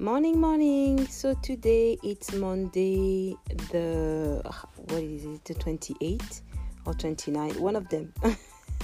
Morning, 0.00 0.40
morning. 0.40 1.06
So 1.08 1.34
today 1.42 1.98
it's 2.02 2.32
Monday, 2.32 3.36
the 3.70 4.40
what 4.76 5.02
is 5.02 5.26
it, 5.26 5.44
the 5.44 5.52
28th 5.52 6.40
or 6.86 6.94
29th? 6.94 7.60
One 7.60 7.76
of 7.76 7.86
them. 7.90 8.14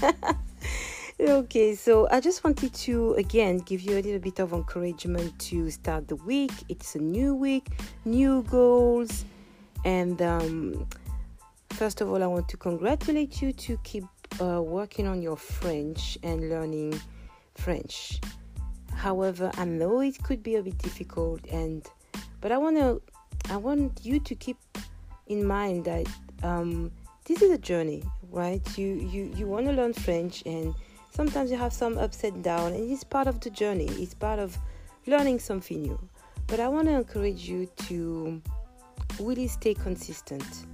okay, 1.19 1.75
so 1.75 2.07
I 2.11 2.21
just 2.21 2.45
wanted 2.45 2.75
to 2.75 3.15
again 3.15 3.61
give 3.61 3.81
you 3.81 3.95
a 3.95 4.03
little 4.03 4.19
bit 4.19 4.41
of 4.41 4.53
encouragement 4.53 5.39
to 5.39 5.71
start 5.71 6.07
the 6.07 6.17
week. 6.17 6.53
It's 6.69 6.97
a 6.97 6.99
new 6.99 7.35
week, 7.35 7.67
new 8.05 8.43
goals, 8.43 9.25
and 9.87 10.21
um, 10.21 10.87
first 11.71 12.03
of 12.03 12.11
all, 12.11 12.23
I 12.23 12.27
want 12.27 12.47
to 12.51 12.59
congratulate 12.59 13.41
you 13.41 13.55
to 13.55 13.79
keep 13.85 14.05
uh, 14.39 14.61
working 14.63 15.07
on 15.07 15.23
your 15.23 15.39
French 15.39 16.19
and 16.23 16.51
learning 16.51 17.01
French. 17.55 18.21
However, 18.97 19.51
I 19.57 19.65
know 19.65 20.01
it 20.01 20.23
could 20.23 20.43
be 20.43 20.57
a 20.57 20.63
bit 20.63 20.79
difficult, 20.79 21.45
and 21.47 21.87
but 22.41 22.51
I 22.51 22.59
want 22.59 22.77
to, 22.79 23.01
I 23.51 23.57
want 23.57 24.01
you 24.03 24.19
to 24.19 24.35
keep 24.35 24.57
in 25.27 25.45
mind 25.45 25.85
that 25.85 26.07
um, 26.43 26.91
this 27.27 27.43
is 27.43 27.51
a 27.53 27.59
journey, 27.59 28.03
right? 28.31 28.63
You 28.79 28.87
you 28.87 29.33
you 29.37 29.47
want 29.47 29.67
to 29.67 29.73
learn 29.73 29.93
French, 29.93 30.43
and 30.47 30.75
sometimes 31.11 31.51
you 31.51 31.59
have 31.59 31.73
some 31.73 31.99
ups 31.99 32.25
and 32.25 32.43
downs, 32.43 32.75
and 32.75 32.91
it's 32.91 33.05
part 33.05 33.29
of 33.29 33.41
the 33.41 33.51
journey. 33.51 33.87
It's 33.99 34.15
part 34.15 34.39
of 34.39 34.57
learning 35.07 35.41
something 35.41 35.83
new. 35.83 36.01
But 36.47 36.61
I 36.61 36.69
want 36.69 36.89
to 36.89 36.95
encourage 36.95 37.49
you 37.49 37.67
to 37.89 38.41
really 39.21 39.49
stay 39.49 39.75
consistent 39.75 40.67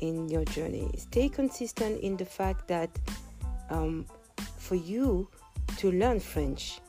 in 0.00 0.28
your 0.28 0.44
journey. 0.44 0.90
Stay 0.98 1.28
consistent 1.28 2.00
in 2.00 2.16
the 2.16 2.24
fact 2.24 2.68
that 2.68 2.90
um, 3.70 4.04
for 4.58 4.74
you 4.74 5.28
to 5.78 5.92
learn 5.92 6.20
French, 6.20 6.80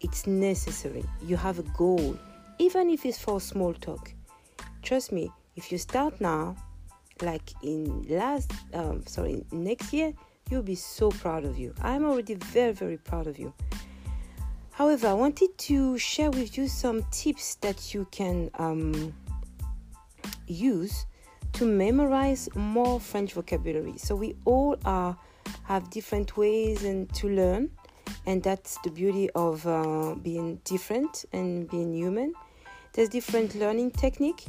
it's 0.00 0.26
necessary. 0.26 1.04
You 1.22 1.36
have 1.36 1.58
a 1.58 1.62
goal, 1.76 2.18
even 2.58 2.90
if 2.90 3.04
it's 3.04 3.18
for 3.18 3.40
small 3.40 3.74
talk. 3.74 4.12
Trust 4.82 5.12
me, 5.12 5.30
if 5.56 5.70
you 5.70 5.78
start 5.78 6.20
now, 6.20 6.56
like 7.22 7.52
in 7.62 8.06
last, 8.08 8.52
um, 8.72 9.06
sorry, 9.06 9.44
next 9.52 9.92
year, 9.92 10.12
you'll 10.50 10.62
be 10.62 10.74
so 10.74 11.10
proud 11.10 11.44
of 11.44 11.58
you. 11.58 11.74
I'm 11.82 12.04
already 12.04 12.34
very, 12.34 12.72
very 12.72 12.96
proud 12.96 13.26
of 13.26 13.38
you. 13.38 13.52
However, 14.70 15.08
I 15.08 15.12
wanted 15.12 15.56
to 15.58 15.98
share 15.98 16.30
with 16.30 16.56
you 16.56 16.66
some 16.66 17.04
tips 17.10 17.56
that 17.56 17.92
you 17.92 18.06
can 18.10 18.50
um, 18.54 19.12
use 20.46 21.04
to 21.52 21.66
memorize 21.66 22.48
more 22.54 22.98
French 22.98 23.34
vocabulary. 23.34 23.98
So 23.98 24.16
we 24.16 24.36
all 24.44 24.76
are 24.84 25.16
have 25.64 25.90
different 25.90 26.36
ways 26.36 26.84
and 26.84 27.12
to 27.14 27.28
learn 27.28 27.70
and 28.26 28.42
that's 28.42 28.78
the 28.84 28.90
beauty 28.90 29.30
of 29.30 29.66
uh, 29.66 30.14
being 30.22 30.60
different 30.64 31.24
and 31.32 31.68
being 31.70 31.94
human. 31.94 32.34
There's 32.92 33.08
different 33.08 33.54
learning 33.54 33.92
technique 33.92 34.46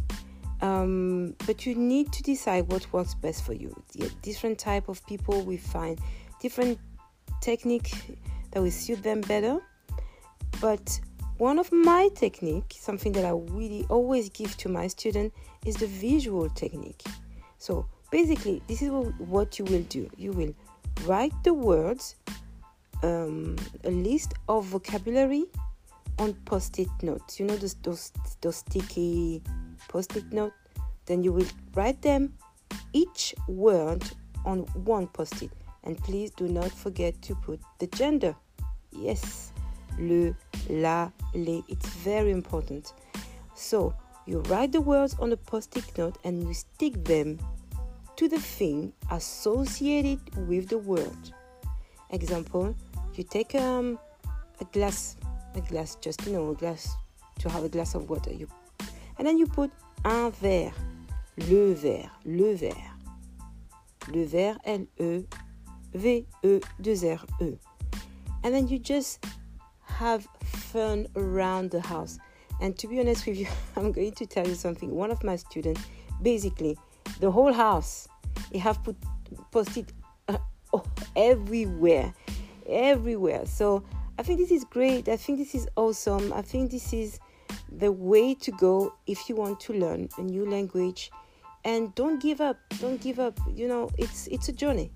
um, 0.62 1.36
but 1.46 1.66
you 1.66 1.76
need 1.76 2.12
to 2.14 2.24
decide 2.24 2.72
what 2.72 2.92
works 2.94 3.16
best 3.16 3.44
for 3.44 3.54
you. 3.54 3.76
Different 4.22 4.60
type 4.60 4.90
of 4.90 5.06
people 5.08 5.42
we 5.44 5.58
find 5.58 6.00
different 6.40 6.80
technique 7.42 7.92
that 8.52 8.62
will 8.62 8.72
suit 8.72 9.02
them 9.02 9.22
better. 9.22 9.60
But 10.60 11.00
one 11.38 11.58
of 11.58 11.72
my 11.72 12.10
technique 12.14 12.76
something 12.78 13.12
that 13.14 13.26
i 13.26 13.32
really 13.32 13.84
always 13.90 14.30
give 14.30 14.56
to 14.58 14.70
my 14.70 14.86
student 14.86 15.34
is 15.66 15.76
the 15.76 15.88
visual 15.88 16.50
technique. 16.50 17.02
So 17.58 17.88
basically 18.12 18.62
this 18.68 18.82
is 18.84 18.92
what 18.92 19.58
you 19.58 19.66
will 19.66 19.84
do. 19.84 20.10
You 20.18 20.32
will 20.32 20.54
write 21.06 21.34
the 21.44 21.54
words 21.54 22.16
um, 23.04 23.56
a 23.84 23.92
list 23.92 24.34
of 24.48 24.66
vocabulary 24.66 25.46
on 26.20 26.34
post-it 26.46 26.90
notes. 27.02 27.40
You 27.40 27.46
know 27.46 27.56
those 27.56 27.76
those, 27.76 28.12
those 28.42 28.58
sticky 28.58 29.42
post-it 29.88 30.32
note. 30.32 30.54
Then 31.06 31.24
you 31.24 31.34
will 31.34 31.48
write 31.74 32.02
them 32.02 32.34
each 32.94 33.34
word 33.48 34.04
on 34.46 34.60
one 34.86 35.08
post-it. 35.08 35.52
And 35.84 35.98
please 35.98 36.32
do 36.32 36.48
not 36.48 36.72
forget 36.72 37.20
to 37.24 37.36
put 37.36 37.60
the 37.80 37.88
gender. 37.88 38.36
Yes, 38.92 39.52
le, 39.98 40.36
la, 40.70 41.10
les. 41.34 41.64
It's 41.68 41.90
very 42.04 42.32
important. 42.32 42.94
So 43.56 43.94
you 44.28 44.40
write 44.42 44.72
the 44.72 44.82
words 44.82 45.16
on 45.20 45.32
a 45.32 45.38
post-it 45.38 45.98
note 45.98 46.18
and 46.24 46.44
you 46.48 46.54
stick 46.54 47.04
them 47.04 47.40
to 48.16 48.28
the 48.28 48.40
thing 48.40 48.94
associated 49.10 50.20
with 50.48 50.70
the 50.70 50.78
word. 50.78 51.34
Example, 52.12 52.76
you 53.18 53.24
take 53.24 53.56
um, 53.56 54.00
a 54.60 54.66
glass, 54.66 55.18
a 55.56 55.62
glass, 55.62 55.96
just 56.02 56.26
you 56.26 56.34
know, 56.34 56.50
a 56.50 56.56
glass 56.56 56.96
to 57.40 57.50
have 57.50 57.64
a 57.64 57.70
glass 57.70 57.96
of 57.96 58.10
water. 58.10 58.32
You, 58.34 58.48
and 59.18 59.28
then 59.28 59.38
you 59.38 59.48
put 59.48 59.72
un 60.06 60.32
verre, 60.32 60.74
le 61.38 61.74
verre, 61.74 62.10
le 62.26 62.56
verre, 62.56 62.92
le 64.10 64.26
verre, 64.26 64.58
L 64.66 64.88
E 64.98 65.24
V 65.94 66.26
E 66.44 66.60
2 66.82 67.10
R 67.10 67.20
E, 67.42 67.58
and 68.44 68.54
then 68.54 68.68
you 68.68 68.80
just 68.80 69.26
have 69.84 70.28
fun 70.44 71.08
around 71.16 71.72
the 71.72 71.82
house. 71.82 72.18
And 72.62 72.78
to 72.78 72.88
be 72.88 73.00
honest 73.00 73.26
with 73.26 73.38
you, 73.38 73.48
I'm 73.76 73.92
going 73.92 74.14
to 74.14 74.26
tell 74.26 74.48
you 74.48 74.56
something. 74.56 74.92
One 74.92 75.12
of 75.12 75.24
my 75.24 75.36
students, 75.36 75.82
basically, 76.22 76.78
the 77.20 77.32
whole 77.32 77.52
house, 77.52 78.08
he 78.52 78.60
have 78.60 78.84
put 78.84 78.96
post-it 79.52 79.92
uh, 80.28 80.38
everywhere 81.16 82.14
everywhere. 82.72 83.46
So 83.46 83.84
I 84.18 84.24
think 84.24 84.40
this 84.40 84.52
is 84.52 84.64
great. 84.64 85.10
I 85.10 85.18
think 85.18 85.38
this 85.38 85.56
is 85.56 85.68
awesome. 85.76 86.32
I 86.34 86.42
think 86.42 86.72
this 86.72 86.94
is 86.94 87.20
the 87.72 87.92
way 87.92 88.34
to 88.36 88.52
go 88.52 88.94
if 89.08 89.30
you 89.30 89.36
want 89.36 89.60
to 89.62 89.74
learn 89.74 90.10
a 90.18 90.22
new 90.22 90.50
language. 90.50 91.12
And 91.64 91.94
don't 91.96 92.22
give 92.22 92.42
up. 92.42 92.58
Don't 92.80 93.00
give 93.00 93.20
up. 93.20 93.40
You 93.54 93.68
know, 93.68 93.90
it's 93.98 94.28
it's 94.28 94.50
a 94.50 94.54
journey. 94.54 94.92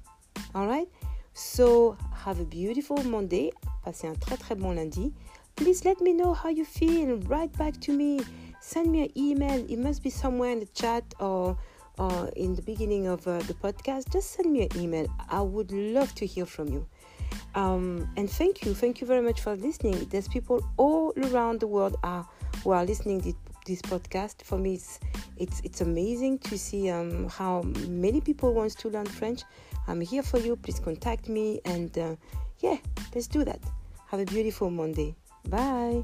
All 0.53 0.68
right? 0.68 0.88
So 1.34 1.97
have 2.14 2.40
a 2.40 2.46
beautiful 2.46 3.03
Monday. 3.03 3.52
Passez 3.84 4.08
un 4.08 4.16
très 4.16 4.38
très 4.38 4.56
bon 4.58 4.75
lundi. 4.75 5.14
Please 5.56 5.85
let 5.85 6.02
me 6.02 6.14
know 6.14 6.34
how 6.34 6.50
you 6.50 6.66
feel. 6.66 7.18
Write 7.28 7.56
back 7.58 7.80
to 7.81 7.91
me. 7.91 8.19
Send 8.62 8.91
me 8.91 9.03
an 9.03 9.12
email. 9.16 9.64
It 9.69 9.78
must 9.78 10.02
be 10.02 10.09
somewhere 10.09 10.52
in 10.52 10.59
the 10.59 10.66
chat 10.74 11.03
or 11.19 11.58
or 11.97 12.30
in 12.35 12.56
the 12.56 12.62
beginning 12.62 13.08
of 13.08 13.28
uh, 13.28 13.40
the 13.40 13.53
podcast. 13.53 14.12
Just 14.12 14.31
send 14.31 14.52
me 14.52 14.64
an 14.64 14.80
email. 14.80 15.08
I 15.30 15.41
would 15.41 15.72
love 15.72 16.14
to 16.16 16.25
hear 16.25 16.46
from 16.46 16.69
you. 16.69 16.88
Um, 17.56 18.09
and 18.18 18.30
thank 18.30 18.66
you, 18.66 18.74
thank 18.74 19.02
you 19.02 19.08
very 19.08 19.22
much 19.22 19.41
for 19.41 19.56
listening. 19.56 20.06
There's 20.09 20.28
people 20.28 20.66
all 20.78 21.13
around 21.18 21.59
the 21.59 21.68
world 21.68 21.97
are 22.03 22.28
who 22.63 22.72
are 22.72 22.86
listening 22.86 23.22
to 23.22 23.34
this 23.66 23.81
podcast. 23.81 24.44
For 24.44 24.58
me, 24.58 24.75
it's 24.75 25.00
it's 25.38 25.62
it's 25.64 25.81
amazing 25.81 26.40
to 26.40 26.58
see 26.58 26.90
um, 26.90 27.30
how 27.30 27.62
many 27.88 28.22
people 28.22 28.53
wants 28.53 28.75
to 28.75 28.90
learn 28.90 29.06
French. 29.06 29.44
I'm 29.88 30.02
here 30.02 30.24
for 30.24 30.40
you. 30.40 30.56
Please 30.56 30.80
contact 30.80 31.30
me, 31.30 31.62
and 31.66 31.97
uh, 31.97 32.16
yeah, 32.59 32.78
let's 33.14 33.28
do 33.28 33.44
that. 33.44 33.59
Have 34.08 34.19
a 34.19 34.25
beautiful 34.25 34.69
Monday. 34.69 35.16
Bye. 35.47 36.03